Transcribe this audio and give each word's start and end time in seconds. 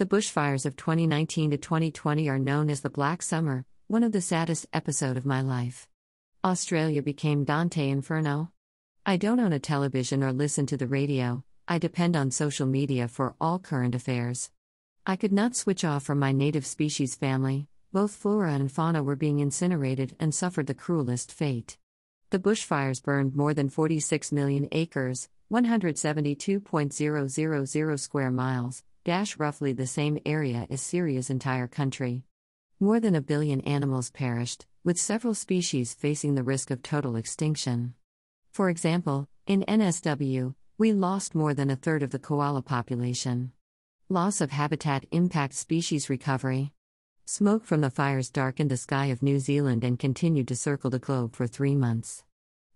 The 0.00 0.06
bushfires 0.06 0.64
of 0.64 0.76
2019 0.76 1.50
to 1.50 1.58
2020 1.58 2.26
are 2.30 2.38
known 2.38 2.70
as 2.70 2.80
the 2.80 2.88
Black 2.88 3.20
Summer, 3.20 3.66
one 3.86 4.02
of 4.02 4.12
the 4.12 4.22
saddest 4.22 4.66
episode 4.72 5.18
of 5.18 5.26
my 5.26 5.42
life. 5.42 5.86
Australia 6.42 7.02
became 7.02 7.44
Dante 7.44 7.90
Inferno. 7.90 8.50
I 9.04 9.18
don't 9.18 9.40
own 9.40 9.52
a 9.52 9.58
television 9.58 10.24
or 10.24 10.32
listen 10.32 10.64
to 10.64 10.78
the 10.78 10.86
radio, 10.86 11.44
I 11.68 11.76
depend 11.76 12.16
on 12.16 12.30
social 12.30 12.66
media 12.66 13.08
for 13.08 13.34
all 13.38 13.58
current 13.58 13.94
affairs. 13.94 14.50
I 15.04 15.16
could 15.16 15.34
not 15.34 15.54
switch 15.54 15.84
off 15.84 16.04
from 16.04 16.18
my 16.18 16.32
native 16.32 16.64
species 16.64 17.14
family, 17.14 17.68
both 17.92 18.12
flora 18.12 18.54
and 18.54 18.72
fauna 18.72 19.02
were 19.02 19.16
being 19.16 19.40
incinerated 19.40 20.16
and 20.18 20.34
suffered 20.34 20.66
the 20.66 20.72
cruelest 20.72 21.30
fate. 21.30 21.76
The 22.30 22.38
bushfires 22.38 23.02
burned 23.02 23.36
more 23.36 23.52
than 23.52 23.68
46 23.68 24.32
million 24.32 24.66
acres, 24.72 25.28
172.000 25.52 27.98
square 27.98 28.30
miles, 28.30 28.82
dash 29.04 29.38
roughly 29.38 29.72
the 29.72 29.86
same 29.86 30.18
area 30.26 30.66
as 30.70 30.80
Syria's 30.80 31.30
entire 31.30 31.66
country. 31.66 32.24
More 32.78 33.00
than 33.00 33.14
a 33.14 33.20
billion 33.20 33.60
animals 33.62 34.10
perished, 34.10 34.66
with 34.84 34.98
several 34.98 35.34
species 35.34 35.94
facing 35.94 36.34
the 36.34 36.42
risk 36.42 36.70
of 36.70 36.82
total 36.82 37.16
extinction. 37.16 37.94
For 38.50 38.70
example, 38.70 39.28
in 39.46 39.62
NSW, 39.62 40.54
we 40.78 40.92
lost 40.92 41.34
more 41.34 41.54
than 41.54 41.70
a 41.70 41.76
third 41.76 42.02
of 42.02 42.10
the 42.10 42.18
koala 42.18 42.62
population. 42.62 43.52
Loss 44.08 44.40
of 44.40 44.50
habitat 44.50 45.04
impacts 45.10 45.58
species 45.58 46.08
recovery. 46.08 46.72
Smoke 47.26 47.64
from 47.64 47.80
the 47.80 47.90
fires 47.90 48.30
darkened 48.30 48.70
the 48.70 48.76
sky 48.76 49.06
of 49.06 49.22
New 49.22 49.38
Zealand 49.38 49.84
and 49.84 49.98
continued 49.98 50.48
to 50.48 50.56
circle 50.56 50.90
the 50.90 50.98
globe 50.98 51.36
for 51.36 51.46
three 51.46 51.76
months. 51.76 52.24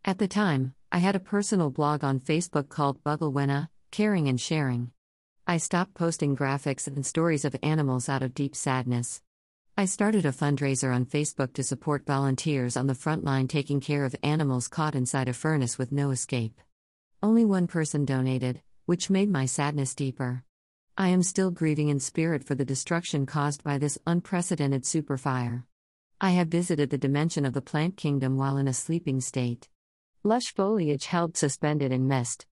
At 0.05 0.19
the 0.19 0.29
time, 0.29 0.75
I 0.93 0.99
had 0.99 1.17
a 1.17 1.21
personal 1.21 1.71
blog 1.71 2.05
on 2.05 2.21
Facebook 2.21 2.69
called 2.69 3.03
Bugglewenna, 3.03 3.69
Caring 3.91 4.29
and 4.29 4.41
Sharing. 4.41 4.93
I 5.47 5.59
stopped 5.59 5.93
posting 5.93 6.35
graphics 6.35 6.87
and 6.87 7.05
stories 7.05 7.45
of 7.45 7.55
animals 7.63 8.09
out 8.09 8.23
of 8.23 8.33
deep 8.33 8.57
sadness. 8.57 9.21
I 9.77 9.85
started 9.85 10.25
a 10.25 10.33
fundraiser 10.33 10.95
on 10.95 11.05
Facebook 11.05 11.53
to 11.53 11.63
support 11.63 12.07
volunteers 12.07 12.79
on 12.79 12.87
the 12.87 12.95
front 12.95 13.25
line 13.25 13.47
taking 13.47 13.79
care 13.79 14.07
of 14.07 14.17
animals 14.23 14.69
caught 14.69 14.95
inside 14.95 15.29
a 15.29 15.35
furnace 15.35 15.77
with 15.77 15.93
no 15.93 16.13
escape. 16.13 16.63
Only 17.23 17.45
one 17.45 17.67
person 17.67 18.07
donated, 18.07 18.63
which 18.87 19.11
made 19.11 19.29
my 19.29 19.45
sadness 19.45 19.95
deeper. 19.95 20.45
I 20.97 21.09
am 21.09 21.23
still 21.23 21.51
grieving 21.51 21.91
in 21.91 22.01
spirit 22.01 22.43
for 22.43 22.55
the 22.55 22.65
destruction 22.65 23.27
caused 23.27 23.63
by 23.63 23.77
this 23.77 23.99
unprecedented 24.07 24.85
superfire. 24.85 25.65
I 26.23 26.31
have 26.31 26.49
visited 26.49 26.89
the 26.89 26.97
dimension 26.97 27.45
of 27.45 27.53
the 27.53 27.61
plant 27.61 27.99
kingdom 27.99 28.39
while 28.39 28.57
in 28.57 28.67
a 28.67 28.73
sleeping 28.73 29.21
state. 29.21 29.69
Lush 30.23 30.55
foliage 30.55 31.05
held 31.05 31.37
suspended 31.37 31.93
in 31.93 32.09
mist. 32.09 32.47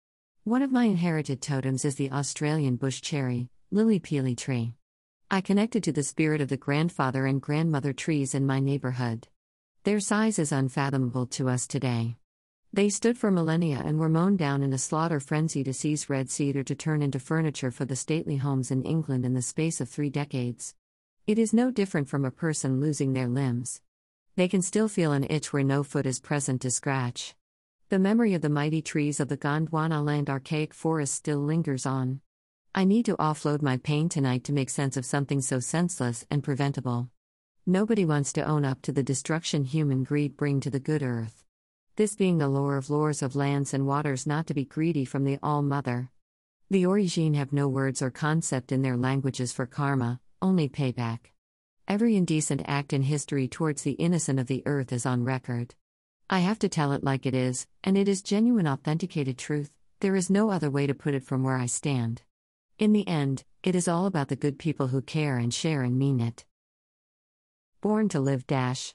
One 0.51 0.63
of 0.63 0.73
my 0.73 0.87
inherited 0.87 1.41
totems 1.41 1.85
is 1.85 1.95
the 1.95 2.11
Australian 2.11 2.75
bush 2.75 3.01
cherry, 3.01 3.51
lilly 3.71 4.01
pilly 4.01 4.35
tree. 4.35 4.75
I 5.31 5.43
connected 5.43 5.85
to 5.85 5.93
the 5.93 6.03
spirit 6.03 6.41
of 6.41 6.49
the 6.49 6.57
grandfather 6.57 7.25
and 7.25 7.41
grandmother 7.41 7.93
trees 7.93 8.35
in 8.35 8.49
my 8.49 8.59
neighborhood. 8.59 9.29
Their 9.85 10.01
size 10.01 10.41
is 10.41 10.51
unfathomable 10.51 11.27
to 11.27 11.49
us 11.49 11.69
today. 11.69 12.17
They 12.73 12.89
stood 12.89 13.17
for 13.17 13.31
millennia 13.31 13.81
and 13.85 14.01
were 14.01 14.09
mown 14.09 14.37
down 14.37 14.65
in 14.65 14.73
a 14.73 14.79
slaughter 14.79 15.21
frenzy 15.21 15.63
to 15.63 15.73
seize 15.73 16.11
red 16.11 16.29
cedar 16.29 16.65
to 16.65 16.75
turn 16.75 17.01
into 17.01 17.21
furniture 17.21 17.71
for 17.71 17.85
the 17.85 17.95
stately 17.95 18.39
homes 18.39 18.73
in 18.73 18.83
England 18.83 19.25
in 19.25 19.35
the 19.35 19.43
space 19.43 19.81
of 19.81 19.89
three 19.89 20.11
decades. 20.11 20.75
It 21.29 21.39
is 21.39 21.55
no 21.55 21.71
different 21.71 22.09
from 22.09 22.25
a 22.25 22.33
person 22.33 22.81
losing 22.81 23.13
their 23.13 23.29
limbs. 23.29 23.83
They 24.35 24.49
can 24.49 24.63
still 24.63 24.89
feel 24.89 25.13
an 25.13 25.29
itch 25.31 25.53
where 25.53 25.63
no 25.63 25.85
foot 25.85 26.07
is 26.07 26.19
present 26.19 26.61
to 26.63 26.73
scratch. 26.73 27.37
The 27.91 27.99
memory 27.99 28.35
of 28.35 28.41
the 28.41 28.49
mighty 28.49 28.83
trees 28.83 29.19
of 29.19 29.27
the 29.27 29.37
Gondwana 29.37 30.01
land 30.01 30.31
archaic 30.31 30.73
forest 30.73 31.13
still 31.13 31.41
lingers 31.41 31.85
on. 31.85 32.21
I 32.73 32.85
need 32.85 33.05
to 33.07 33.17
offload 33.17 33.63
my 33.63 33.79
pain 33.79 34.09
tonight 34.09 34.45
to 34.45 34.53
make 34.53 34.71
sense 34.71 34.97
of 34.97 35.05
something 35.05 35.41
so 35.41 35.59
senseless 35.59 36.25
and 36.31 36.41
preventable. 36.41 37.11
Nobody 37.67 38.05
wants 38.05 38.33
to 38.35 38.45
own 38.45 38.65
up 38.65 38.81
to 38.83 38.93
the 38.93 39.03
destruction 39.03 39.65
human 39.65 40.05
greed 40.05 40.37
bring 40.37 40.61
to 40.61 40.71
the 40.71 40.79
good 40.79 41.03
earth. 41.03 41.43
This 41.97 42.15
being 42.15 42.39
the 42.39 42.47
lore 42.47 42.77
of 42.77 42.87
lores 42.87 43.25
of 43.25 43.35
lands 43.35 43.75
and 43.75 43.89
waters 43.89 44.25
not 44.25 44.47
to 44.47 44.55
be 44.55 44.65
greedy 44.65 45.05
from 45.05 45.25
the 45.25 45.41
All 45.43 45.61
Mother. 45.61 46.13
The 46.71 46.87
Origin 46.87 47.35
have 47.35 47.53
no 47.53 47.67
words 47.67 48.01
or 48.01 48.13
concept 48.13 48.71
in 48.71 48.83
their 48.83 48.97
languages 48.97 49.53
for 49.53 49.67
karma, 49.67 50.21
only 50.41 50.69
payback. 50.69 51.33
Every 51.89 52.15
indecent 52.15 52.63
act 52.67 52.93
in 52.93 53.03
history 53.03 53.49
towards 53.49 53.83
the 53.83 53.99
innocent 53.99 54.39
of 54.39 54.47
the 54.47 54.63
earth 54.65 54.93
is 54.93 55.07
on 55.07 55.25
record. 55.25 55.75
I 56.33 56.39
have 56.39 56.61
to 56.61 56.69
tell 56.69 56.93
it 56.93 57.03
like 57.03 57.27
it 57.27 57.35
is, 57.35 57.67
and 57.83 57.99
it 57.99 58.07
is 58.09 58.23
genuine 58.23 58.69
authenticated 58.69 59.37
truth, 59.37 59.73
there 59.99 60.15
is 60.15 60.31
no 60.31 60.53
other 60.53 60.71
way 60.71 60.87
to 60.87 60.95
put 60.95 61.13
it 61.13 61.25
from 61.25 61.43
where 61.43 61.57
I 61.57 61.67
stand. 61.67 62.23
In 62.79 62.93
the 62.93 63.07
end, 63.09 63.43
it 63.65 63.75
is 63.75 63.89
all 63.89 64.07
about 64.07 64.29
the 64.29 64.37
good 64.37 64.57
people 64.57 64.87
who 64.87 65.03
care 65.03 65.39
and 65.39 65.53
share 65.53 65.83
and 65.83 65.99
mean 65.99 66.21
it. 66.21 66.45
Born 67.81 68.09
to 68.11 68.21
live 68.21 68.47
dash. 68.47 68.95